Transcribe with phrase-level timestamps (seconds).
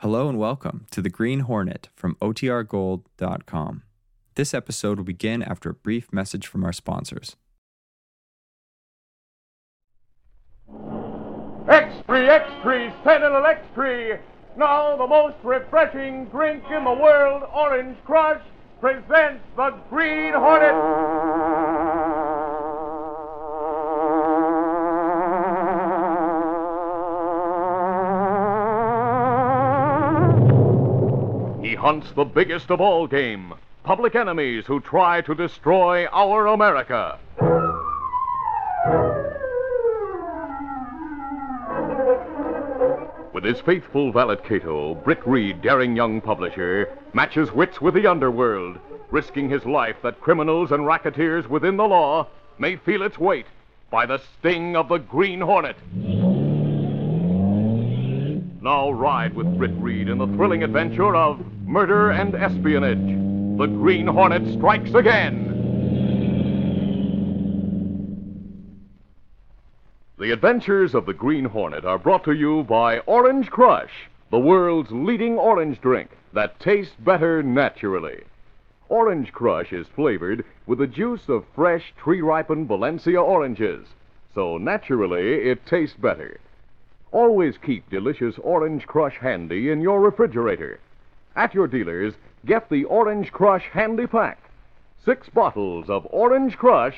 [0.00, 3.82] Hello and welcome to The Green Hornet from OTRGold.com.
[4.34, 7.34] This episode will begin after a brief message from our sponsors.
[10.70, 14.18] X3, X3, Sentinel X3.
[14.58, 18.42] Now the most refreshing drink in the world, Orange Crush,
[18.82, 21.85] presents the Green Hornet.
[31.76, 37.18] Hunts the biggest of all game, public enemies who try to destroy our America.
[43.32, 48.78] With his faithful valet Cato, Britt Reed, daring young publisher, matches wits with the underworld,
[49.10, 52.26] risking his life that criminals and racketeers within the law
[52.58, 53.46] may feel its weight
[53.90, 55.76] by the sting of the Green Hornet.
[58.62, 63.58] Now ride with Britt Reed in the thrilling adventure of murder and espionage.
[63.58, 65.42] The Green Hornet strikes again.
[70.18, 74.92] The adventures of the Green Hornet are brought to you by Orange Crush, the world's
[74.92, 78.22] leading orange drink that tastes better naturally.
[78.88, 83.88] Orange Crush is flavored with the juice of fresh, tree ripened Valencia oranges,
[84.34, 86.38] so naturally it tastes better.
[87.10, 90.78] Always keep delicious Orange Crush handy in your refrigerator.
[91.36, 92.14] At your dealers,
[92.46, 94.38] get the Orange Crush Handy Pack.
[95.04, 96.96] Six bottles of Orange Crush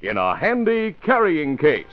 [0.00, 1.84] in a handy carrying case.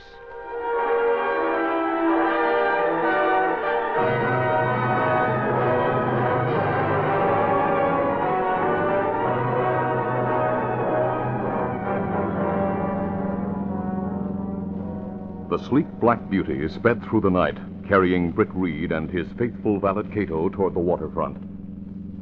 [15.50, 20.04] The sleek black beauty sped through the night, carrying Britt Reed and his faithful valet
[20.14, 21.51] Cato toward the waterfront.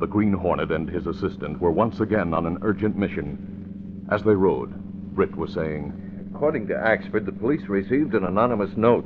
[0.01, 4.07] The Green Hornet and his assistant were once again on an urgent mission.
[4.11, 4.73] As they rode,
[5.15, 9.05] Britt was saying, According to Axford, the police received an anonymous note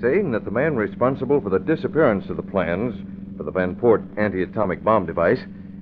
[0.00, 2.94] saying that the man responsible for the disappearance of the plans
[3.36, 5.40] for the Van Port anti atomic bomb device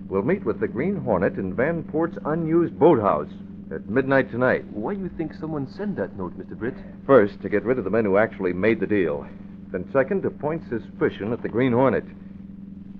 [0.08, 3.28] will meet with the Green Hornet in Van Port's unused boathouse
[3.70, 4.64] at midnight tonight.
[4.72, 6.56] Why do you think someone sent that note, Mr.
[6.56, 6.76] Britt?
[7.04, 9.26] First, to get rid of the men who actually made the deal.
[9.70, 12.04] Then, second, to point suspicion at the Green Hornet.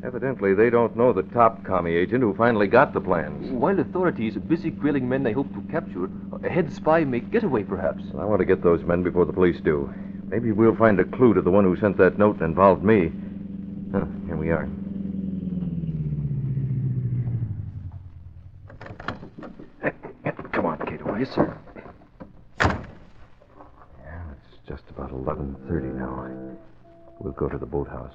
[0.05, 3.51] Evidently, they don't know the top commie agent who finally got the plans.
[3.51, 6.11] While authorities are busy grilling men they hope to capture,
[6.45, 8.05] a head spy may get away, perhaps.
[8.19, 9.93] I want to get those men before the police do.
[10.29, 13.11] Maybe we'll find a clue to the one who sent that note and involved me.
[13.93, 14.69] Huh, here we are.
[20.53, 21.17] Come on, Cato.
[21.17, 21.57] Yes, sir.
[22.61, 22.75] Yeah,
[24.33, 26.57] it's just about 11.30 now.
[27.19, 28.15] We'll go to the boathouse.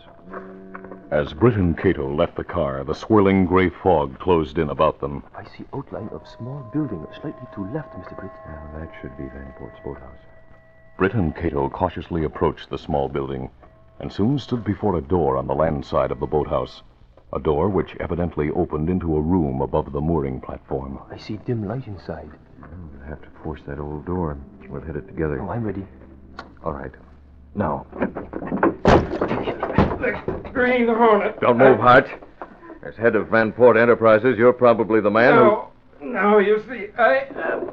[1.12, 5.24] As Britt and Cato left the car, the swirling gray fog closed in about them.
[5.36, 8.16] I see outline of small building slightly to left, Mr.
[8.18, 8.32] Britt.
[8.48, 10.22] Now, that should be Vanport's boathouse.
[10.98, 13.50] Britt and Cato cautiously approached the small building
[14.00, 16.82] and soon stood before a door on the land side of the boathouse.
[17.34, 21.00] A door which evidently opened into a room above the mooring platform.
[21.10, 22.30] I see dim light inside.
[22.60, 24.38] We'll have to force that old door.
[24.70, 25.42] We'll hit it together.
[25.42, 25.86] Oh, I'm ready.
[26.64, 26.92] All right.
[27.56, 27.86] Now.
[30.54, 31.40] Green Hornet.
[31.40, 32.08] Don't move, Hart.
[32.84, 35.70] As head of Van Port Enterprises, you're probably the man No,
[36.02, 37.20] no, you see, I.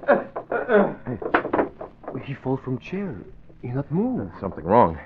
[0.09, 3.16] Uh, uh, uh, He fall from chair.
[3.62, 4.31] He not move.
[4.41, 4.98] Something wrong.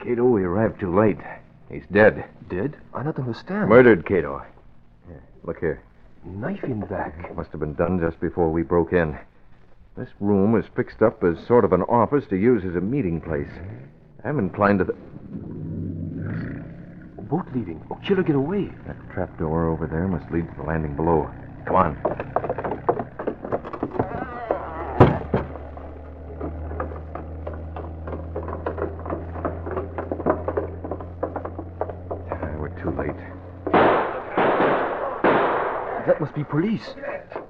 [0.00, 1.18] Cato, we arrived too late.
[1.70, 2.24] He's dead.
[2.48, 2.76] Dead?
[2.94, 3.68] I not understand.
[3.68, 4.42] Murdered, Cato.
[5.06, 5.82] Here, look here.
[6.24, 7.34] Knife in back.
[7.36, 9.18] Must have been done just before we broke in.
[9.98, 13.20] This room is fixed up as sort of an office to use as a meeting
[13.20, 13.50] place.
[14.24, 14.84] I'm inclined to.
[14.84, 14.98] Th-
[17.28, 17.84] Boat leaving.
[17.90, 18.70] Oh, killer get away.
[18.86, 21.28] that trap door over there must lead to the landing below.
[21.66, 22.98] Come on.
[32.30, 33.16] Ah, We're too late.
[36.06, 36.94] That must be police.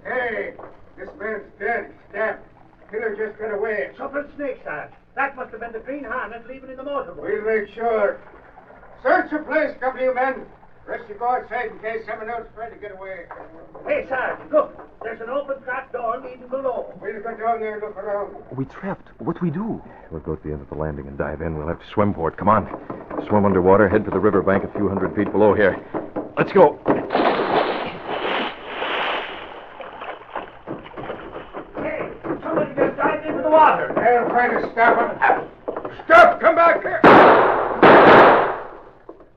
[0.04, 0.54] hey,
[0.96, 1.92] this man's dead.
[2.10, 2.42] Stabbed.
[2.90, 3.90] Killer just got away.
[3.96, 4.88] Suffered snake, sir.
[5.14, 7.22] That must have been the Green Hornet leaving in the motorboat.
[7.22, 8.20] We'll make sure.
[9.02, 10.46] Search the place, couple of you men.
[10.86, 13.26] Rest you go outside in case someone else tried to get away.
[13.86, 14.72] Hey, sir, look.
[15.02, 16.92] There's an open trap door leading below.
[17.00, 18.34] We'll go down there and look around.
[18.56, 19.08] We trapped.
[19.18, 19.82] What do we do?
[20.10, 21.56] We'll go to the end of the landing and dive in.
[21.58, 22.36] We'll have to swim for it.
[22.38, 22.66] Come on.
[23.28, 25.76] Swim underwater, head for the riverbank a few hundred feet below here.
[26.36, 26.78] Let's go.
[31.76, 32.10] Hey,
[32.42, 33.92] somebody just dived into the water.
[33.94, 35.48] They'll try to stop him.
[36.06, 36.40] Stop!
[36.40, 37.00] Come back here!
[37.02, 37.08] Do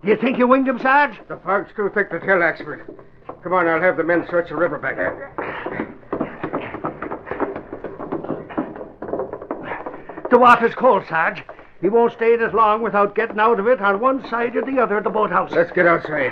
[0.04, 1.20] you think you winged him, Sarge?
[1.28, 2.86] The fog's too thick to tell, Axford.
[3.44, 4.98] Come on, I'll have the men search the riverbank.
[10.30, 11.44] The water's cold, Sarge.
[11.82, 14.64] He won't stay in it long without getting out of it on one side or
[14.64, 15.52] the other of the boathouse.
[15.52, 16.32] Let's get outside.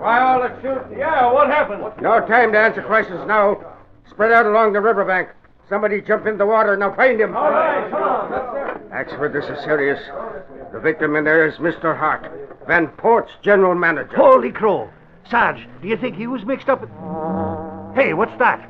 [0.00, 0.96] Why all the shoot?
[0.96, 1.82] Yeah, what happened?
[2.00, 3.58] No time to answer questions now.
[4.08, 5.28] Spread out along the riverbank.
[5.68, 6.74] Somebody jump in the water.
[6.74, 7.36] and I'll find him.
[7.36, 8.30] All right, come on.
[8.30, 9.16] That's it.
[9.16, 10.00] Axford, this is serious.
[10.72, 11.96] The victim in there is Mr.
[11.96, 12.30] Hart,
[12.66, 14.14] Van Port's general manager.
[14.16, 14.90] Holy crow.
[15.30, 16.80] Sarge, do you think he was mixed up?
[17.94, 18.68] Hey, what's that?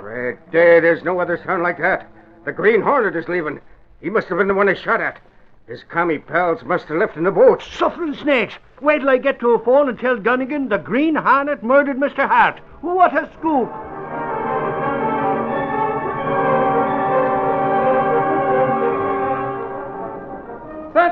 [0.00, 2.10] Red day, there's no other sound like that.
[2.44, 3.60] The Green Hornet is leaving.
[4.00, 5.18] He must have been the one I shot at.
[5.66, 7.62] His commie pals must have left in the boat.
[7.62, 8.54] Suffering snakes.
[8.82, 12.28] Wait till I get to a phone and tell Gunnigan the Green Hornet murdered Mr.
[12.28, 12.58] Hart.
[12.82, 13.72] What a scoop.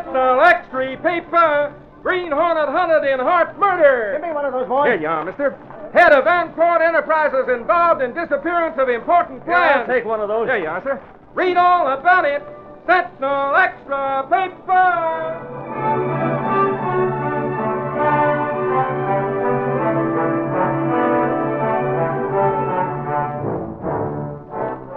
[0.04, 1.74] Sentinel Extra paper.
[2.02, 4.18] Green Hornet hunted in Hart murder.
[4.18, 4.88] Give me one of those boys.
[4.88, 5.56] Here you are, mister.
[5.94, 9.86] Head of Vanport Enterprises involved in disappearance of important plans.
[9.86, 10.48] take one of those.
[10.48, 11.00] Here you are, sir.
[11.34, 12.42] Read all about it.
[12.86, 15.48] Sentinel Extra paper.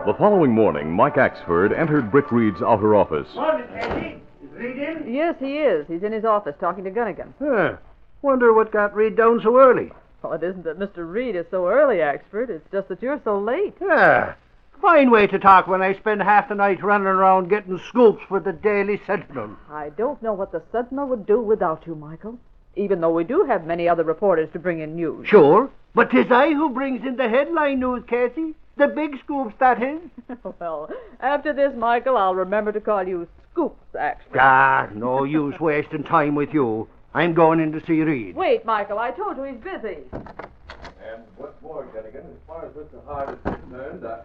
[0.07, 3.27] The following morning, Mike Axford entered Britt Reed's outer office.
[3.35, 4.24] Morning, Casey.
[4.65, 5.13] Is Reed in?
[5.13, 5.87] Yes, he is.
[5.87, 7.33] He's in his office talking to Gunnigan.
[7.39, 7.77] Huh.
[8.21, 9.91] Wonder what got Reed down so early.
[10.21, 11.09] Well, it isn't that Mr.
[11.09, 12.49] Reed is so early, Axford.
[12.49, 13.75] It's just that you're so late.
[13.79, 14.33] Yeah.
[14.81, 18.39] Fine way to talk when I spend half the night running around getting scoops for
[18.39, 19.55] the Daily Sentinel.
[19.69, 22.39] I don't know what the Sentinel would do without you, Michael.
[22.75, 25.27] Even though we do have many other reporters to bring in news.
[25.27, 25.69] Sure.
[25.93, 28.55] But 'tis I who brings in the headline news, Casey.
[28.77, 30.01] The big scoops, that is.
[30.59, 30.89] well,
[31.21, 34.37] after this, Michael, I'll remember to call you Scoops, Axford.
[34.37, 36.89] Ah, no use wasting time with you.
[37.13, 38.35] I'm going in to see Reed.
[38.35, 39.99] Wait, Michael, I told you he's busy.
[40.11, 43.05] And what's more, Gunnigan, as far as Mr.
[43.05, 44.19] Hart is concerned, I...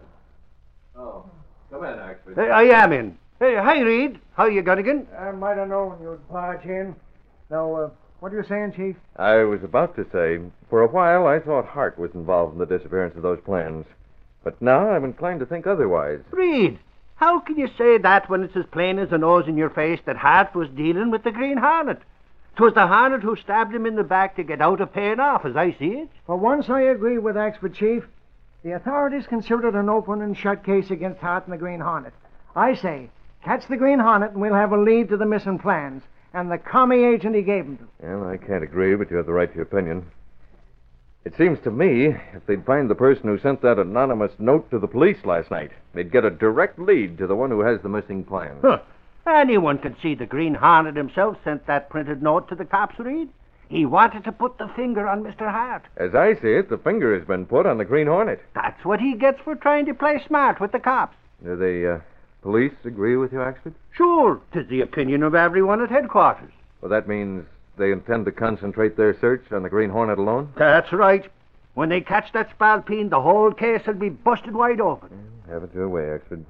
[0.99, 1.23] Oh,
[1.71, 2.35] come in, Axford.
[2.35, 3.17] Hey, I am in.
[3.39, 4.19] Hey, hi, Reed.
[4.33, 5.07] How are you, Gunnigan?
[5.17, 6.93] I might have known you'd barge in.
[7.49, 7.89] Now, uh,
[8.19, 8.97] what are you saying, Chief?
[9.15, 12.65] I was about to say, for a while I thought Hart was involved in the
[12.65, 13.85] disappearance of those plans.
[14.43, 16.19] But now I'm inclined to think otherwise.
[16.31, 16.79] Reed,
[17.21, 19.99] how can you say that when it's as plain as the nose in your face
[20.05, 22.01] that Hart was dealing with the Green Hornet?
[22.55, 25.45] 'Twas the Hornet who stabbed him in the back to get out of paying off,
[25.45, 26.09] as I see it.
[26.25, 28.07] For once, I agree with Axford, Chief.
[28.63, 32.13] The authorities consider it an open and shut case against Hart and the Green Hornet.
[32.55, 33.11] I say,
[33.43, 36.01] catch the Green Hornet and we'll have a lead to the missing plans
[36.33, 37.87] and the commie agent he gave them to.
[37.99, 40.07] Well, I can't agree, but you have the right to your opinion.
[41.23, 44.79] It seems to me, if they'd find the person who sent that anonymous note to
[44.79, 47.89] the police last night, they'd get a direct lead to the one who has the
[47.89, 48.59] missing plans.
[48.61, 48.79] Huh.
[49.27, 53.29] Anyone could see the Green Hornet himself sent that printed note to the cops, Reed.
[53.69, 55.49] He wanted to put the finger on Mr.
[55.49, 55.83] Hart.
[55.95, 58.41] As I see it, the finger has been put on the Green Hornet.
[58.55, 61.15] That's what he gets for trying to play smart with the cops.
[61.43, 61.99] Do the uh,
[62.41, 63.73] police agree with you, Axford?
[63.91, 66.51] Sure, 'tis the opinion of everyone at headquarters.
[66.81, 67.45] Well, that means
[67.81, 70.53] they intend to concentrate their search on the Green Hornet alone?
[70.55, 71.29] That's right.
[71.73, 75.09] When they catch that spalpeen, the whole case will be busted wide open.
[75.49, 76.45] Have it your way, Axford.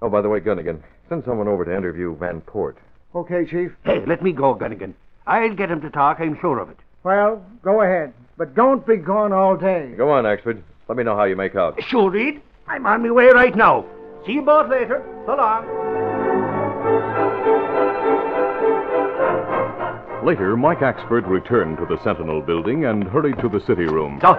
[0.00, 2.78] Oh, by the way, Gunnigan, send someone over to interview Van Port.
[3.14, 3.72] Okay, Chief.
[3.84, 4.94] Hey, let me go, Gunnigan.
[5.26, 6.78] I'll get him to talk, I'm sure of it.
[7.02, 8.12] Well, go ahead.
[8.36, 9.92] But don't be gone all day.
[9.96, 10.62] Go on, Axford.
[10.88, 11.82] Let me know how you make out.
[11.82, 12.40] Sure, Reed.
[12.66, 13.84] I'm on my way right now.
[14.26, 15.02] See you both later.
[15.26, 15.87] So long.
[20.22, 24.18] Later, Mike Axford returned to the Sentinel building and hurried to the city room.
[24.20, 24.34] So,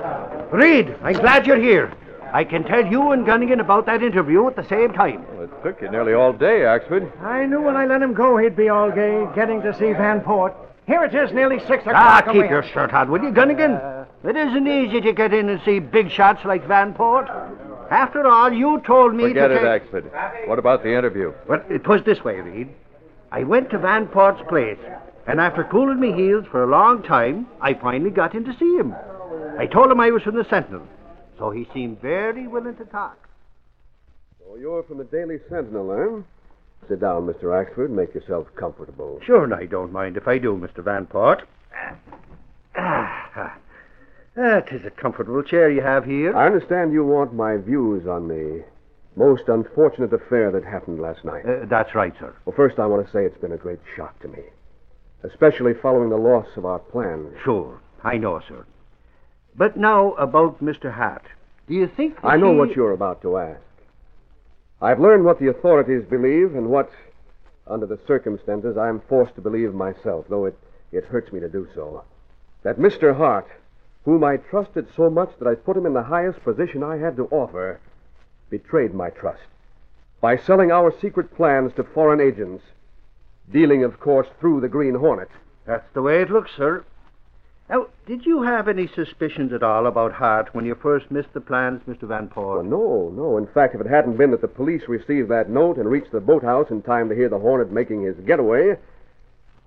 [0.51, 1.93] Reed, I'm glad you're here.
[2.33, 5.25] I can tell you and Gunnigan about that interview at the same time.
[5.33, 7.09] Well, it took you nearly all day, Axford.
[7.23, 10.21] I knew when I let him go he'd be all gay, getting to see Van
[10.21, 10.53] Port.
[10.85, 11.95] Here it is, nearly six o'clock.
[11.95, 14.05] Ah, keep we- your shirt on, will you, Gunnigan?
[14.23, 17.27] It isn't easy to get in and see big shots like Van Port.
[17.89, 19.91] After all, you told me Forget to it, take...
[19.91, 20.47] Axford.
[20.47, 21.33] What about the interview?
[21.47, 22.69] Well, it was this way, Reed.
[23.31, 24.77] I went to Van Port's place,
[25.29, 28.75] and after cooling my heels for a long time, I finally got in to see
[28.77, 28.95] him.
[29.57, 30.87] I told him I was from the Sentinel,
[31.37, 33.29] so he seemed very willing to talk.
[34.39, 36.21] So you're from the Daily Sentinel, eh?
[36.87, 37.43] Sit down, Mr.
[37.43, 37.89] Axford.
[37.89, 39.19] Make yourself comfortable.
[39.23, 40.83] Sure, and I don't mind if I do, Mr.
[40.83, 41.43] Van Port.
[42.75, 43.57] Ah, ah.
[44.37, 46.35] Ah, 'tis a comfortable chair you have here.
[46.35, 48.63] I understand you want my views on the
[49.15, 51.45] most unfortunate affair that happened last night.
[51.45, 52.33] Uh, that's right, sir.
[52.45, 54.39] Well, first, I want to say it's been a great shock to me,
[55.23, 57.35] especially following the loss of our plans.
[57.43, 58.65] Sure, I know, sir.
[59.55, 60.93] But now about Mr.
[60.93, 61.23] Hart.
[61.67, 63.61] Do you think I know he- what you're about to ask.
[64.81, 66.89] I've learned what the authorities believe and what,
[67.67, 70.57] under the circumstances, I'm forced to believe myself, though it,
[70.91, 72.03] it hurts me to do so.
[72.63, 73.15] That Mr.
[73.15, 73.47] Hart,
[74.05, 77.17] whom I trusted so much that I put him in the highest position I had
[77.17, 77.79] to offer,
[78.49, 79.43] betrayed my trust
[80.21, 82.63] by selling our secret plans to foreign agents,
[83.51, 85.29] dealing, of course, through the Green Hornet.
[85.65, 86.83] That's the way it looks, sir.
[87.69, 91.41] Now, did you have any suspicions at all about Hart when you first missed the
[91.41, 92.07] plans, Mr.
[92.07, 92.57] Van Port?
[92.57, 93.37] Well, no, no.
[93.37, 96.19] In fact, if it hadn't been that the police received that note and reached the
[96.19, 98.75] boathouse in time to hear the Hornet making his getaway,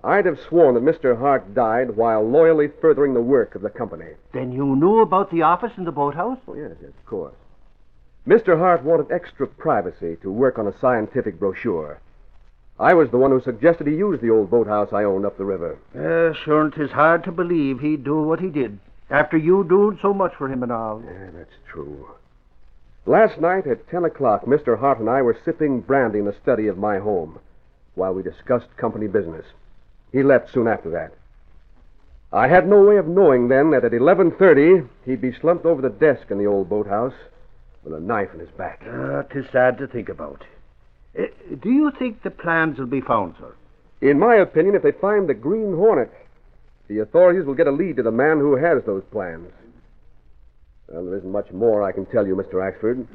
[0.03, 1.17] I'd have sworn that Mr.
[1.17, 4.11] Hart died while loyally furthering the work of the company.
[4.33, 6.39] Then you knew about the office in the boathouse?
[6.45, 7.35] Oh, yes, yes, of course.
[8.27, 8.57] Mr.
[8.57, 12.01] Hart wanted extra privacy to work on a scientific brochure.
[12.83, 15.45] I was the one who suggested he use the old boathouse I owned up the
[15.45, 15.77] river.
[15.95, 18.77] Uh, sure, 'tis hard to believe he'd do what he did
[19.09, 21.01] after you doing so much for him and all.
[21.01, 22.09] Yeah, that's true.
[23.05, 24.77] Last night at 10 o'clock, Mr.
[24.77, 27.39] Hart and I were sipping brandy in the study of my home
[27.95, 29.45] while we discussed company business.
[30.11, 31.13] He left soon after that.
[32.33, 35.89] I had no way of knowing then that at 11.30 he'd be slumped over the
[35.89, 37.15] desk in the old boathouse
[37.85, 38.83] with a knife in his back.
[38.85, 40.43] Uh, 'tis sad to think about.
[41.17, 41.23] Uh,
[41.61, 43.55] do you think the plans will be found, sir?
[44.01, 46.11] In my opinion, if they find the Green Hornet,
[46.87, 49.51] the authorities will get a lead to the man who has those plans.
[50.87, 52.55] Well, there isn't much more I can tell you, Mr.
[52.55, 53.07] Axford.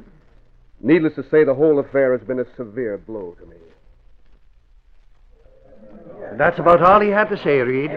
[0.81, 3.57] Needless to say, the whole affair has been a severe blow to me.
[6.37, 7.91] That's about all he had to say, Reed.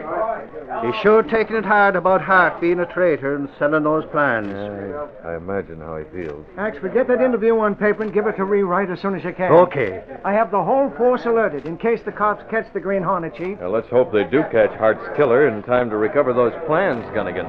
[0.80, 4.52] He's sure taking it hard about Hart being a traitor and selling those plans.
[4.52, 6.46] I, I imagine how he feels.
[6.56, 9.32] Axford, get that interview on paper and give it to rewrite as soon as you
[9.32, 9.52] can.
[9.52, 10.02] Okay.
[10.24, 13.60] I have the whole force alerted in case the cops catch the Green Hornet, Chief.
[13.60, 17.46] Now, let's hope they do catch Hart's killer in time to recover those plans, Gunnigan.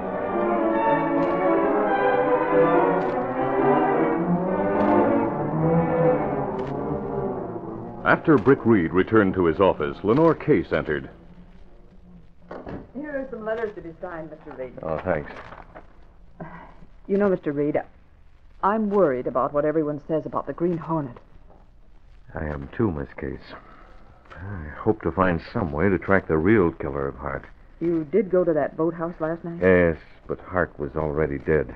[8.05, 11.09] After Britt Reed returned to his office, Lenore Case entered.
[12.93, 14.57] Here are some letters to be signed, Mr.
[14.57, 14.73] Reed.
[14.83, 15.31] Oh, thanks.
[17.07, 17.53] You know, Mr.
[17.53, 17.81] Reed,
[18.61, 21.17] I'm worried about what everyone says about the Green Hornet.
[22.35, 23.53] I am too, Miss Case.
[24.35, 27.45] I hope to find some way to track the real killer of Hart.
[27.79, 29.59] You did go to that boathouse last night?
[29.61, 29.97] Yes,
[30.27, 31.75] but Hart was already dead.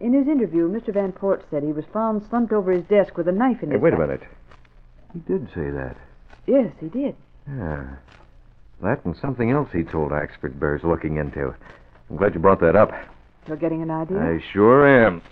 [0.00, 0.92] In his interview, Mr.
[0.92, 3.74] Van Port said he was found slumped over his desk with a knife in Hey,
[3.74, 4.22] his wait a minute.
[5.12, 5.96] He did say that.
[6.46, 7.16] Yes, he did.
[7.48, 7.96] Yeah.
[8.82, 11.54] That and something else he told Axford bears looking into.
[12.10, 12.92] I'm glad you brought that up.
[13.46, 14.18] You're getting an idea?
[14.18, 15.22] I sure am.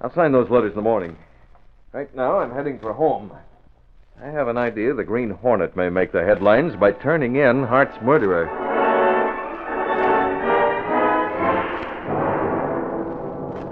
[0.00, 1.16] I'll sign those letters in the morning.
[1.92, 3.32] Right now, I'm heading for home.
[4.22, 7.96] I have an idea the Green Hornet may make the headlines by turning in Hart's
[8.02, 8.46] murderer.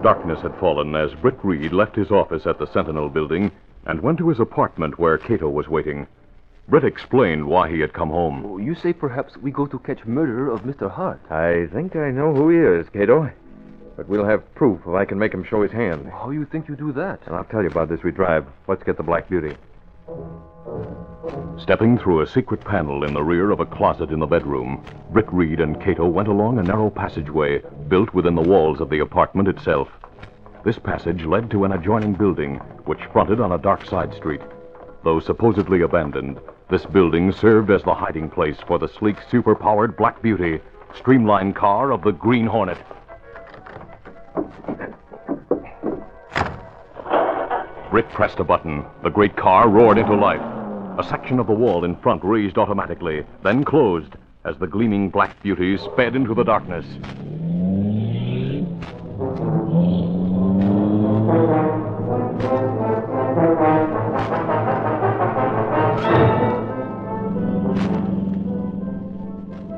[0.03, 3.51] Darkness had fallen as Britt Reed left his office at the Sentinel building
[3.87, 6.07] and went to his apartment where Cato was waiting.
[6.69, 8.45] Britt explained why he had come home.
[8.45, 10.91] Oh, You say perhaps we go to catch murderer of Mr.
[10.91, 11.21] Hart.
[11.31, 13.31] I think I know who he is, Cato.
[13.97, 16.07] But we'll have proof if I can make him show his hand.
[16.09, 17.21] How you think you do that?
[17.27, 18.47] And I'll tell you about this we drive.
[18.67, 19.57] Let's get the Black Beauty.
[21.59, 25.33] Stepping through a secret panel in the rear of a closet in the bedroom, Britt
[25.33, 29.49] Reed and Cato went along a narrow passageway built within the walls of the apartment
[29.49, 29.89] itself.
[30.65, 32.57] This passage led to an adjoining building,
[32.87, 34.41] which fronted on a dark side street.
[35.05, 40.21] Though supposedly abandoned, this building served as the hiding place for the sleek, superpowered Black
[40.21, 40.61] Beauty,
[40.95, 42.79] streamlined car of the Green Hornet.
[47.91, 48.85] Britt pressed a button.
[49.05, 50.43] The great car roared into life.
[50.99, 55.41] A section of the wall in front raised automatically, then closed as the gleaming Black
[55.43, 56.85] Beauty sped into the darkness.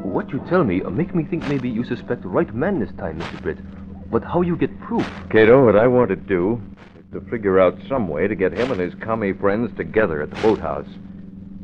[0.09, 3.21] What you tell me make me think maybe you suspect the right man this time,
[3.21, 3.43] Mr.
[3.43, 3.59] Britt.
[4.11, 5.07] But how you get proof?
[5.31, 6.61] Cato, what I want to do
[6.99, 10.31] is to figure out some way to get him and his commie friends together at
[10.31, 10.88] the boathouse.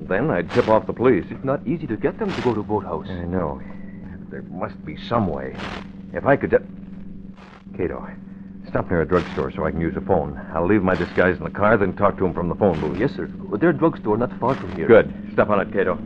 [0.02, 1.24] Then I'd tip off the police.
[1.30, 3.08] It's not easy to get them to go to boathouse.
[3.08, 3.62] I know.
[4.30, 5.56] There must be some way.
[6.12, 6.64] If I could just.
[7.76, 8.06] Cato,
[8.68, 10.38] stop near a drugstore so I can use a phone.
[10.54, 12.98] I'll leave my disguise in the car, then talk to him from the phone booth.
[12.98, 13.26] Yes, sir.
[13.58, 14.86] Their drugstore not far from here.
[14.86, 15.30] Good.
[15.32, 15.98] Step on it, Cato.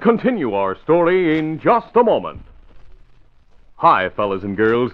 [0.00, 2.40] Continue our story in just a moment.
[3.76, 4.92] Hi, fellas and girls.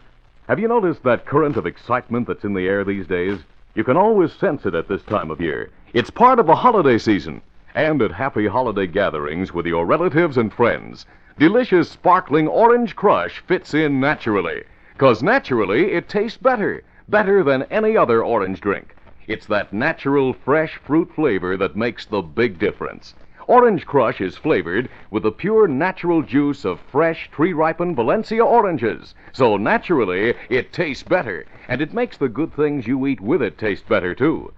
[0.48, 3.38] Have you noticed that current of excitement that's in the air these days?
[3.76, 5.70] You can always sense it at this time of year.
[5.92, 7.40] It's part of the holiday season.
[7.74, 11.06] and at happy holiday gatherings with your relatives and friends.
[11.38, 14.64] Delicious sparkling orange crush fits in naturally.
[14.94, 16.82] Because naturally, it tastes better.
[17.08, 18.96] Better than any other orange drink.
[19.28, 23.14] It's that natural, fresh fruit flavor that makes the big difference.
[23.48, 29.14] Orange Crush is flavored with the pure natural juice of fresh, tree ripened Valencia oranges.
[29.32, 33.56] So naturally, it tastes better, and it makes the good things you eat with it
[33.56, 34.52] taste better, too.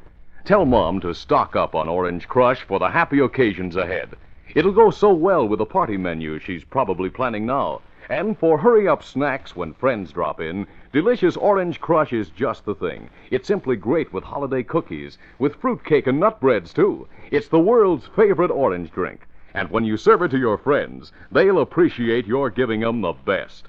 [0.47, 4.17] Tell Mom to stock up on Orange Crush for the happy occasions ahead.
[4.55, 7.83] It'll go so well with the party menu she's probably planning now.
[8.09, 12.75] And for hurry up snacks when friends drop in, delicious Orange Crush is just the
[12.75, 13.11] thing.
[13.31, 17.07] It's simply great with holiday cookies, with fruitcake and nut breads, too.
[17.31, 19.27] It's the world's favorite orange drink.
[19.55, 23.67] And when you serve it to your friends, they'll appreciate your giving them the best.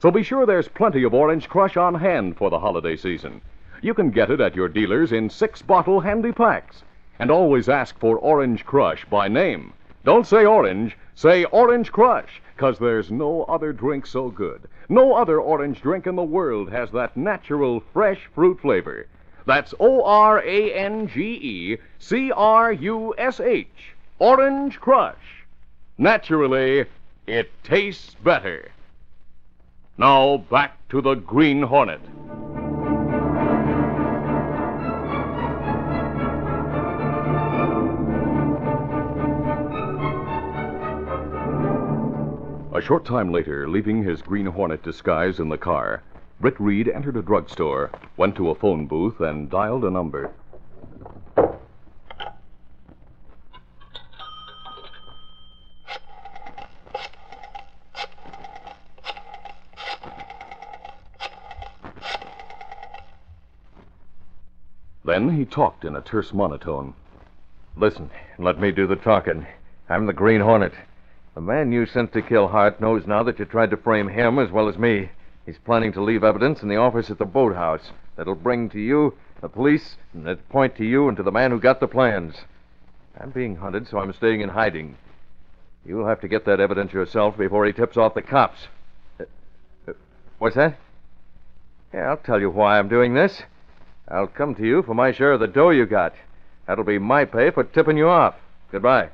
[0.00, 3.40] So be sure there's plenty of Orange Crush on hand for the holiday season.
[3.82, 6.82] You can get it at your dealers in six bottle handy packs.
[7.18, 9.72] And always ask for Orange Crush by name.
[10.04, 14.62] Don't say orange, say Orange Crush, 'cause there's no other drink so good.
[14.88, 19.06] No other orange drink in the world has that natural, fresh fruit flavor.
[19.46, 23.94] That's O R A N G E C R U S H.
[24.18, 25.44] Orange Crush.
[25.98, 26.86] Naturally,
[27.26, 28.70] it tastes better.
[29.98, 32.00] Now back to the Green Hornet.
[42.80, 46.02] A short time later, leaving his Green Hornet disguise in the car,
[46.40, 50.32] Britt Reed entered a drugstore, went to a phone booth, and dialed a number.
[65.04, 66.94] Then he talked in a terse monotone.
[67.76, 68.08] Listen,
[68.38, 69.46] let me do the talking.
[69.90, 70.72] I'm the Green Hornet.
[71.34, 74.38] The man you sent to kill Hart knows now that you tried to frame him
[74.38, 75.10] as well as me.
[75.46, 79.14] He's planning to leave evidence in the office at the boathouse that'll bring to you
[79.40, 82.34] the police and that point to you and to the man who got the plans.
[83.18, 84.96] I'm being hunted, so I'm staying in hiding.
[85.84, 88.68] You'll have to get that evidence yourself before he tips off the cops.
[89.18, 89.24] Uh,
[89.88, 89.92] uh,
[90.38, 90.78] what's that?
[91.94, 93.42] Yeah, I'll tell you why I'm doing this.
[94.08, 96.14] I'll come to you for my share of the dough you got.
[96.66, 98.34] That'll be my pay for tipping you off.
[98.70, 99.10] Goodbye.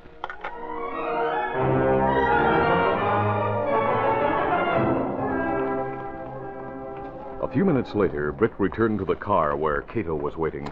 [7.47, 10.69] A few minutes later, Britt returned to the car where Cato was waiting.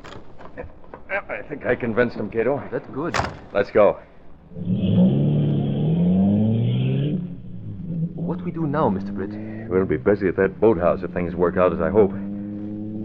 [1.09, 2.61] I think I convinced him, Cato.
[2.69, 3.17] That's good.
[3.53, 3.93] Let's go.
[8.13, 9.15] What do we do now, Mr.
[9.15, 9.69] Britt?
[9.69, 12.11] We'll be busy at that boathouse if things work out as I hope.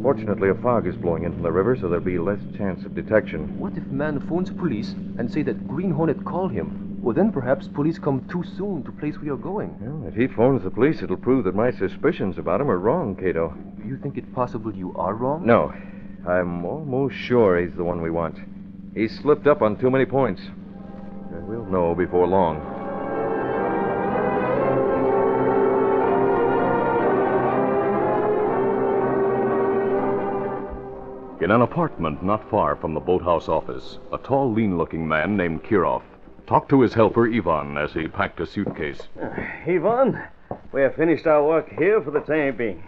[0.02, 2.96] Fortunately, a fog is blowing in from the river, so there'll be less chance of
[2.96, 3.56] detection.
[3.56, 6.89] What if man phones police and say that Green Hornet called him?
[7.02, 9.74] Well, then perhaps police come too soon to place we are going.
[9.80, 13.16] Well, if he phones the police, it'll prove that my suspicions about him are wrong,
[13.16, 13.54] Cato.
[13.80, 15.46] Do you think it possible you are wrong?
[15.46, 15.72] No.
[16.28, 18.36] I'm almost sure he's the one we want.
[18.94, 20.42] He's slipped up on too many points.
[21.32, 22.58] And we'll know before long.
[31.42, 35.62] In an apartment not far from the boathouse office, a tall, lean looking man named
[35.64, 36.02] Kirov
[36.50, 39.02] talked to his helper Ivan as he packed a suitcase.
[39.22, 39.28] Uh,
[39.68, 40.20] Ivan,
[40.72, 42.82] we have finished our work here for the time being.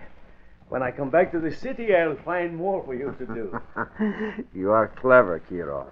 [0.68, 4.44] When I come back to the city, I'll find more for you to do.
[4.52, 5.86] you are clever, Kirov.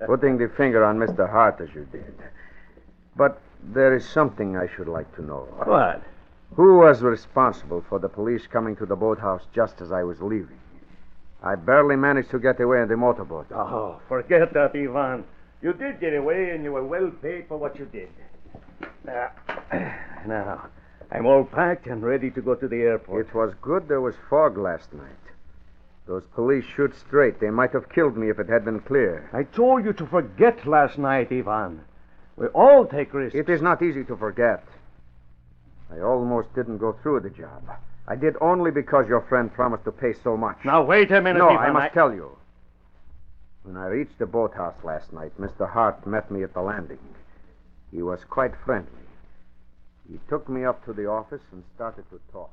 [0.06, 1.30] Putting the finger on Mr.
[1.30, 2.12] Hart as you did.
[3.14, 5.46] But there is something I should like to know.
[5.62, 6.02] What?
[6.56, 10.58] Who was responsible for the police coming to the boathouse just as I was leaving?
[11.40, 13.46] I barely managed to get away in the motorboat.
[13.52, 15.22] Oh, forget that, Ivan.
[15.62, 18.08] You did get away, and you were well paid for what you did.
[19.04, 19.54] Now, uh,
[20.26, 20.66] now,
[21.10, 23.28] I'm all packed and ready to go to the airport.
[23.28, 25.10] It was good there was fog last night.
[26.06, 27.40] Those police shoot straight.
[27.40, 29.28] They might have killed me if it had been clear.
[29.32, 31.80] I told you to forget last night, Ivan.
[32.36, 33.34] We all take risks.
[33.36, 34.62] It is not easy to forget.
[35.92, 37.62] I almost didn't go through the job.
[38.08, 40.58] I did only because your friend promised to pay so much.
[40.64, 41.58] Now, wait a minute, No, Ivan.
[41.58, 42.36] I must tell you.
[43.66, 45.68] When I reached the boathouse last night, Mr.
[45.68, 47.00] Hart met me at the landing.
[47.90, 48.92] He was quite friendly.
[50.08, 52.52] He took me up to the office and started to talk.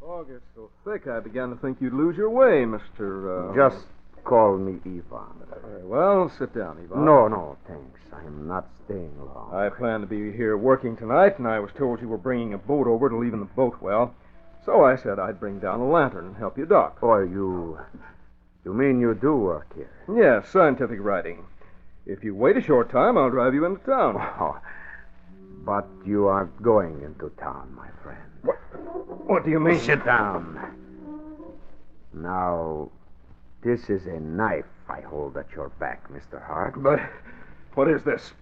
[0.00, 3.52] Fog is so thick, I began to think you'd lose your way, Mr.
[3.52, 3.54] Uh...
[3.54, 3.86] Just
[4.24, 5.46] call me Ivan.
[5.62, 7.04] Very well, sit down, Ivan.
[7.04, 8.00] No, no, thanks.
[8.12, 9.54] I'm not staying long.
[9.54, 12.58] I plan to be here working tonight, and I was told you were bringing a
[12.58, 14.16] boat over to leave in the boat well.
[14.64, 16.98] So I said I'd bring down a lantern and help you dock.
[17.02, 17.78] Oh, you.
[18.68, 19.88] You mean you do work here?
[20.14, 21.46] Yes, scientific writing.
[22.04, 24.16] If you wait a short time, I'll drive you into town.
[24.40, 24.60] Oh,
[25.64, 28.20] but you aren't going into town, my friend.
[28.42, 28.56] What,
[29.26, 29.80] what do you mean?
[29.80, 30.60] Sit down.
[32.12, 32.90] Now,
[33.62, 36.46] this is a knife I hold at your back, Mr.
[36.46, 36.74] Hart.
[36.76, 37.00] But
[37.72, 38.34] what is this?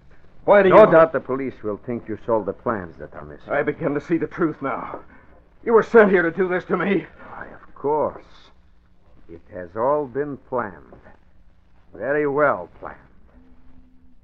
[0.45, 0.91] Why do no you...
[0.91, 3.53] doubt the police will think you sold the plans that are missing.
[3.53, 4.99] I begin to see the truth now.
[5.65, 7.07] You were sent here to do this to me.
[7.31, 8.25] Why, of course.
[9.29, 10.93] It has all been planned.
[11.95, 12.99] Very well planned.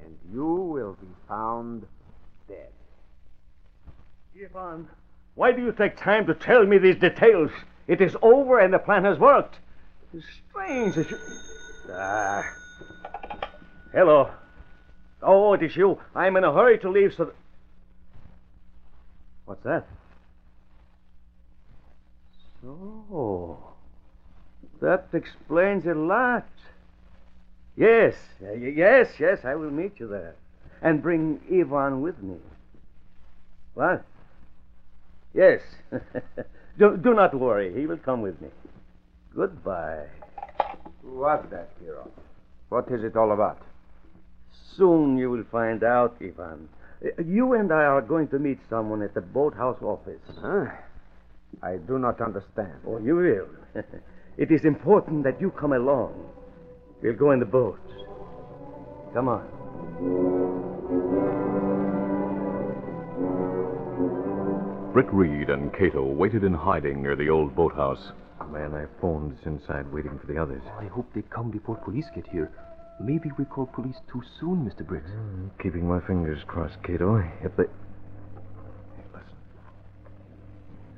[0.01, 1.87] And you will be found
[2.49, 2.71] dead.
[4.41, 4.89] Ivan,
[5.35, 7.51] why do you take time to tell me these details?
[7.89, 9.59] It is over and the plan has worked.
[10.15, 11.19] It's strange that you.
[11.91, 12.45] Ah.
[13.93, 14.31] Hello.
[15.23, 15.99] Oh, it is you.
[16.15, 17.27] I'm in a hurry to leave, so.
[17.27, 17.35] That...
[19.45, 19.87] What's that?
[22.61, 23.72] So.
[24.83, 26.45] That explains a lot.
[27.77, 30.35] Yes, yes, yes, I will meet you there.
[30.83, 32.39] And bring Ivan with me.
[33.75, 34.05] What?
[35.33, 35.61] Yes.
[36.79, 37.73] do, do not worry.
[37.73, 38.49] He will come with me.
[39.37, 40.07] Goodbye.
[41.03, 42.11] Who was that, hero?
[42.69, 43.63] What is it all about?
[44.77, 46.69] Soon you will find out, Ivan.
[47.25, 50.21] You and I are going to meet someone at the boathouse office.
[50.41, 50.67] Huh?
[51.63, 52.81] I do not understand.
[52.85, 53.85] Oh, you will.
[54.39, 56.15] it is important that you come along.
[57.03, 57.81] We'll go in the boat.
[59.15, 60.53] Come on.
[64.93, 68.13] Britt Reed and Cato waited in hiding near the old boathouse.
[68.39, 70.63] The man I phoned is inside waiting for the others.
[70.79, 72.51] I hope they come before police get here.
[73.01, 74.87] Maybe we called police too soon, Mr.
[74.87, 75.05] Britt.
[75.05, 77.17] Hmm, keeping my fingers crossed, Cato.
[77.43, 77.65] If they.
[78.97, 79.37] Hey, listen.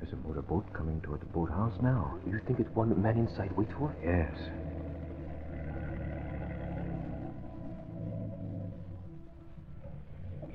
[0.05, 2.19] There's a motorboat coming toward the boathouse now.
[2.27, 3.89] You think it's one man inside waits for?
[3.89, 3.95] Us?
[4.03, 4.37] Yes.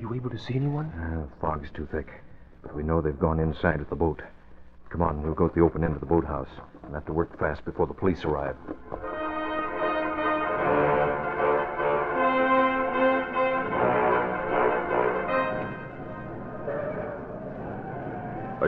[0.00, 0.86] You able to see anyone?
[0.86, 2.06] Uh, the fog's too thick.
[2.62, 4.22] But we know they've gone inside with the boat.
[4.88, 6.50] Come on, we'll go to the open end of the boathouse.
[6.84, 8.54] We'll have to work fast before the police arrive.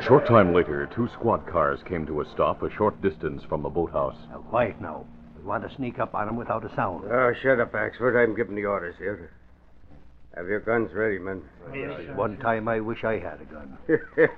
[0.02, 3.62] A short time later, two squad cars came to a stop a short distance from
[3.62, 4.16] the boathouse.
[4.30, 5.06] Now, quiet now.
[5.38, 7.04] We want to sneak up on them without a sound.
[7.08, 8.20] Oh, shut up, Axford.
[8.20, 9.30] I'm giving the orders here.
[10.34, 11.42] Have your guns ready, men.
[11.72, 12.16] Yes.
[12.16, 13.78] One time I wish I had a gun.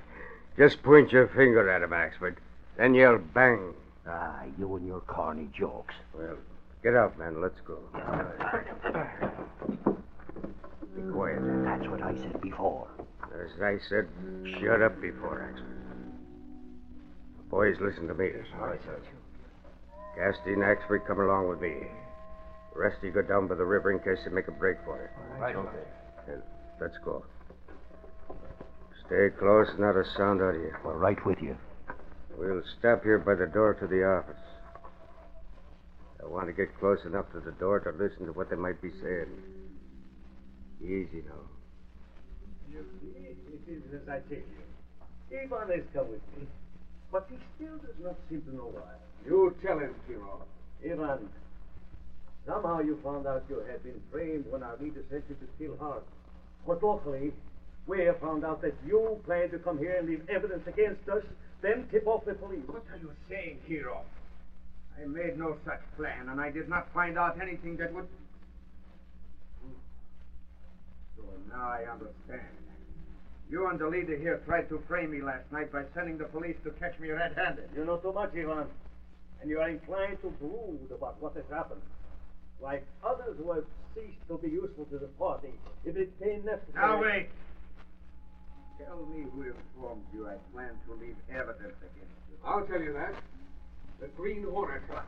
[0.57, 2.35] Just point your finger at him, Axford.
[2.77, 3.73] Then yell bang.
[4.07, 5.95] Ah, you and your corny jokes.
[6.13, 6.37] Well,
[6.83, 7.41] get out, man.
[7.41, 7.79] Let's go.
[10.95, 11.39] Be quiet.
[11.65, 12.87] That's what I said before.
[13.33, 14.07] As I said,
[14.61, 15.75] shut up before, Axford.
[17.49, 18.31] Boys, listen to me.
[20.17, 21.73] Casty and Axford, come along with me.
[22.73, 24.77] The rest of you go down by the river in case they make a break
[24.85, 25.11] for it.
[25.39, 25.55] Right.
[26.27, 26.41] Then
[26.79, 27.25] let's go.
[29.05, 30.73] Stay close, not a sound out of you.
[30.83, 31.57] We're right with you.
[32.37, 34.41] We'll stop here by the door to the office.
[36.23, 38.81] I want to get close enough to the door to listen to what they might
[38.81, 39.29] be saying.
[40.81, 41.43] Easy now.
[42.71, 45.37] You see, it is as I tell you.
[45.37, 46.47] Ivan has come with me,
[47.11, 48.93] but he still does not seem to know why.
[49.25, 50.45] You tell him, Kirov.
[50.83, 51.29] Ivan,
[52.45, 55.77] somehow you found out you had been framed when our leader sent you to kill
[55.77, 56.03] Hart.
[56.67, 57.33] But luckily,
[57.87, 61.23] we have found out that you planned to come here and leave evidence against us,
[61.61, 62.61] then tip off the police.
[62.67, 64.01] What are you saying, Hero?
[65.01, 68.07] I made no such plan, and I did not find out anything that would.
[71.17, 72.49] So now I understand.
[73.49, 76.57] You and the leader here tried to frame me last night by sending the police
[76.63, 77.69] to catch me red handed.
[77.75, 78.65] You know too much, Ivan.
[79.41, 81.81] And you are inclined to brood about what has happened.
[82.59, 86.73] Like others who have ceased to be useful to the party, if it became necessary.
[86.73, 87.29] Now wait.
[88.79, 92.37] Tell me who informed you I plan to leave evidence against you.
[92.43, 93.15] I'll tell you that.
[94.01, 94.81] The Green Hornet.
[94.91, 95.01] Oh,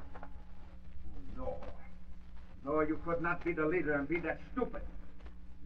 [1.36, 1.58] no.
[2.66, 4.82] No, you could not be the leader and be that stupid.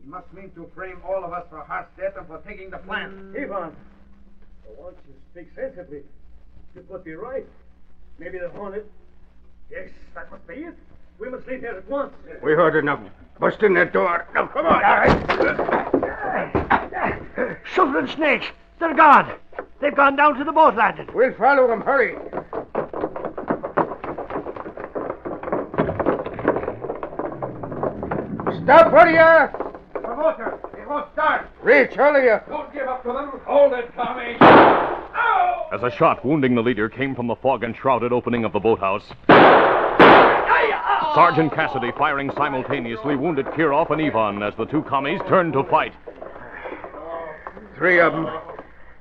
[0.03, 2.77] You must mean to frame all of us for Hart's death and for taking the
[2.79, 3.33] plan.
[3.35, 3.43] Mm.
[3.43, 3.75] Ivan,
[4.65, 6.01] for once you speak sensibly.
[6.75, 7.45] You could be right.
[8.17, 8.89] Maybe the Hornet.
[9.69, 10.75] Yes, that must be it.
[11.19, 12.13] We must leave here at once.
[12.41, 12.99] We heard enough.
[13.39, 14.27] Bust in that door.
[14.33, 14.73] Now, come on.
[14.73, 15.31] All right.
[17.73, 18.47] Children snakes!
[18.79, 19.33] They're gone!
[19.79, 21.07] They've gone down to the boat landing.
[21.13, 21.81] We'll follow them.
[21.81, 22.15] Hurry.
[28.63, 29.17] Stop, where you?
[29.17, 29.60] The
[30.21, 30.59] motor!
[30.77, 31.49] It won't start!
[31.63, 32.39] Reach, hurry you.
[32.47, 33.41] Don't give up to them!
[33.45, 34.37] Hold it, Tommy!
[35.73, 38.59] As a shot wounding the leader came from the fog and shrouded opening of the
[38.59, 39.03] boathouse,
[41.15, 45.93] Sergeant Cassidy firing simultaneously wounded Kirov and Ivan as the two commies turned to fight.
[47.75, 48.27] Three of them.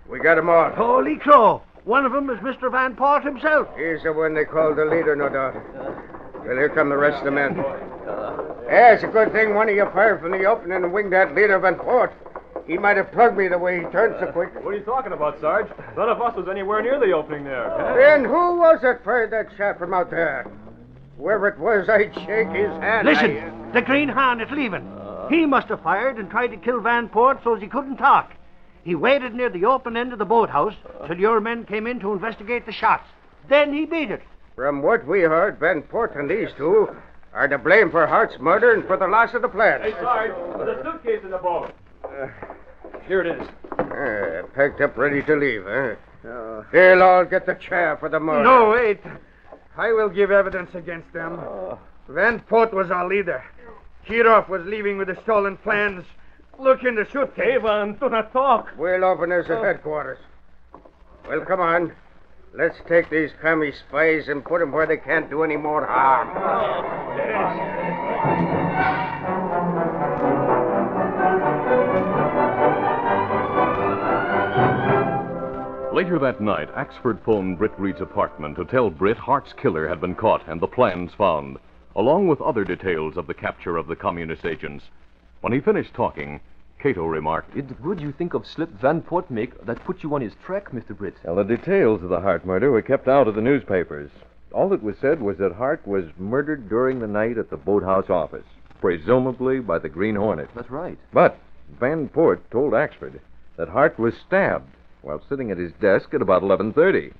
[0.08, 0.70] We got got 'em all.
[0.70, 1.62] Holy crow!
[1.84, 2.70] One of them is Mr.
[2.70, 3.68] Van Port himself.
[3.76, 5.54] He's the one they call the leader, no doubt.
[6.44, 7.56] Well, here come the rest of the men.
[8.66, 11.34] Yeah, it's a good thing one of you fired from the opening and winged that
[11.34, 12.12] leader Van Port.
[12.66, 14.54] He might have plugged me the way he turned so quick.
[14.64, 15.66] What are you talking about, Sarge?
[15.96, 17.68] None of us was anywhere near the opening there.
[17.98, 20.46] Then who was it fired that shot from out there?
[21.18, 23.06] Whoever it was, I'd shake his hand.
[23.08, 24.88] Listen, I- the Green is leaving.
[25.28, 28.32] He must have fired and tried to kill Van Port so he couldn't talk.
[28.84, 30.74] He waited near the open end of the boathouse
[31.06, 33.06] till your men came in to investigate the shots.
[33.48, 34.22] Then he beat it.
[34.60, 36.94] From what we heard, Van Port and these two
[37.32, 39.82] are to blame for Hart's murder and for the loss of the plant.
[39.82, 41.72] Hey, Sarge, there's a suitcase in the boat.
[42.04, 42.26] Uh,
[43.08, 43.48] here it is.
[43.78, 45.94] Uh, packed up, ready to leave, huh?
[46.28, 48.44] Uh, They'll all get the chair for the murder.
[48.44, 49.00] No, wait.
[49.78, 51.40] I will give evidence against them.
[51.40, 51.76] Uh.
[52.10, 53.42] Van Port was our leader.
[54.06, 56.04] Kirov was leaving with the stolen plans.
[56.58, 57.60] Look in the suitcase.
[57.64, 58.68] Ivan, do not talk.
[58.76, 59.64] We'll open this at oh.
[59.64, 60.18] headquarters.
[61.26, 61.92] Well, come on.
[62.52, 66.28] Let's take these commie spies and put them where they can't do any more harm.
[75.94, 80.16] Later that night, Axford phoned Britt Reed's apartment to tell Britt Hart's killer had been
[80.16, 81.58] caught and the plans found,
[81.94, 84.86] along with other details of the capture of the communist agents.
[85.40, 86.40] When he finished talking,
[86.82, 90.22] Cato remarked, It's good you think of slip Van Port make that put you on
[90.22, 90.96] his track, Mr.
[90.96, 91.14] Britt.
[91.24, 94.10] Well, the details of the Hart murder were kept out of the newspapers.
[94.52, 98.08] All that was said was that Hart was murdered during the night at the boathouse
[98.08, 98.46] office,
[98.80, 100.48] presumably by the Green Hornet.
[100.54, 100.98] That's right.
[101.12, 101.38] But
[101.78, 103.20] Van Port told Axford
[103.56, 104.70] that Hart was stabbed
[105.02, 107.12] while sitting at his desk at about 11:30.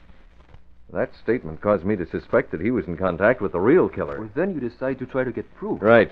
[0.92, 4.18] That statement caused me to suspect that he was in contact with the real killer.
[4.18, 5.80] Well, then you decide to try to get proof.
[5.80, 6.10] Right.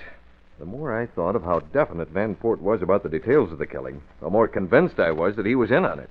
[0.58, 3.66] The more I thought of how definite Van Port was about the details of the
[3.66, 6.10] killing, the more convinced I was that he was in on it.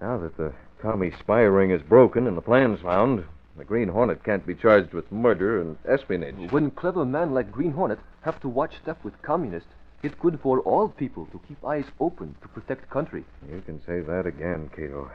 [0.00, 3.24] Now that the commie spy ring is broken and the plans found,
[3.56, 6.52] the Green Hornet can't be charged with murder and espionage.
[6.52, 9.70] When clever man like Green Hornet have to watch stuff with communists,
[10.04, 13.24] it's good for all people to keep eyes open to protect country.
[13.50, 15.10] You can say that again, Cato.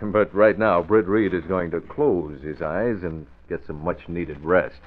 [0.00, 4.08] But right now, Britt Reed is going to close his eyes and get some much
[4.08, 4.80] needed rest.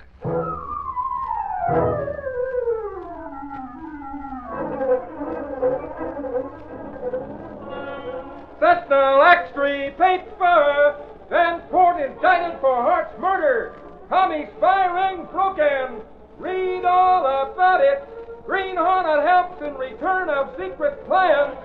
[8.60, 10.96] Sentinel Extra paper.
[11.30, 13.74] Van Port indicted for Hart's murder.
[14.10, 16.02] Tommy spy ring broken.
[16.38, 18.04] Read all about it.
[18.46, 21.58] Green Hornet helps in return of secret plans.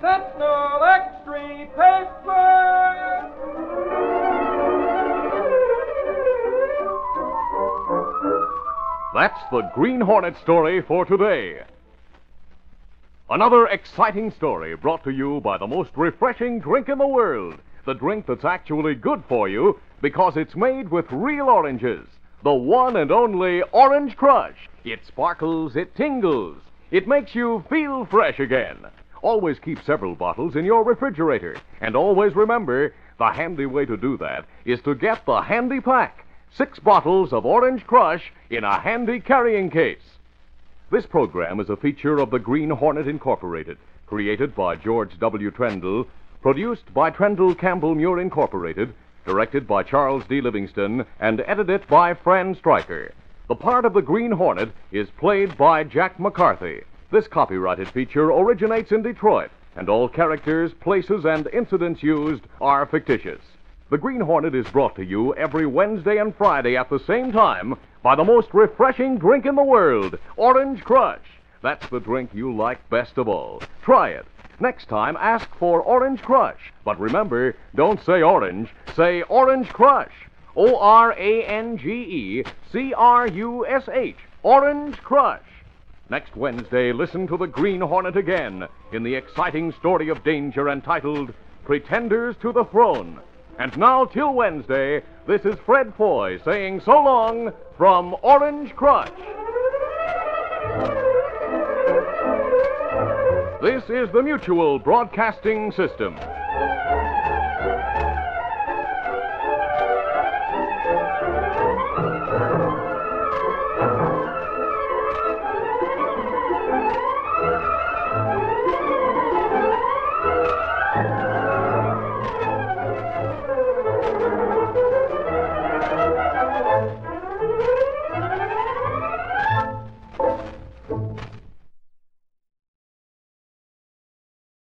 [0.00, 3.85] Sentinel Extra paper.
[9.16, 11.62] That's the Green Hornet story for today.
[13.30, 17.54] Another exciting story brought to you by the most refreshing drink in the world.
[17.86, 22.06] The drink that's actually good for you because it's made with real oranges.
[22.44, 24.68] The one and only Orange Crush.
[24.84, 26.58] It sparkles, it tingles,
[26.90, 28.76] it makes you feel fresh again.
[29.22, 31.56] Always keep several bottles in your refrigerator.
[31.80, 36.25] And always remember the handy way to do that is to get the handy pack.
[36.56, 40.16] Six bottles of Orange Crush in a handy carrying case.
[40.90, 45.50] This program is a feature of the Green Hornet Incorporated, created by George W.
[45.50, 46.06] Trendle,
[46.40, 48.94] produced by Trendle Campbell Muir Incorporated,
[49.26, 50.40] directed by Charles D.
[50.40, 53.12] Livingstone, and edited by Fran Striker.
[53.48, 56.84] The part of the Green Hornet is played by Jack McCarthy.
[57.10, 63.42] This copyrighted feature originates in Detroit, and all characters, places, and incidents used are fictitious.
[63.88, 67.76] The Green Hornet is brought to you every Wednesday and Friday at the same time
[68.02, 71.38] by the most refreshing drink in the world, Orange Crush.
[71.62, 73.62] That's the drink you like best of all.
[73.82, 74.26] Try it.
[74.58, 76.72] Next time, ask for Orange Crush.
[76.84, 80.28] But remember, don't say orange, say Orange Crush.
[80.56, 84.18] O R A N G E C R U S H.
[84.42, 85.46] Orange Crush.
[86.10, 91.32] Next Wednesday, listen to the Green Hornet again in the exciting story of danger entitled
[91.64, 93.20] Pretenders to the Throne.
[93.58, 99.08] And now, till Wednesday, this is Fred Foy saying so long from Orange Crush.
[103.62, 106.14] This is the Mutual Broadcasting System.